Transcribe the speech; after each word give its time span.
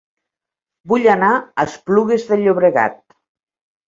Vull 0.93 1.03
anar 1.11 1.29
a 1.33 1.65
Esplugues 1.71 2.25
de 2.31 2.39
Llobregat 2.39 2.97